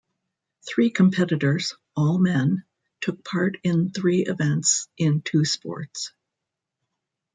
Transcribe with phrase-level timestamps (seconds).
[0.67, 2.63] Three competitors, all men,
[3.01, 6.11] took part in three events in two sports.